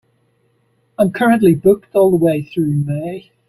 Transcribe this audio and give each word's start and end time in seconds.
I'm 0.97 1.11
currently 1.11 1.53
booked 1.53 1.93
all 1.93 2.09
the 2.09 2.15
way 2.15 2.41
through 2.41 2.71
May. 2.71 3.29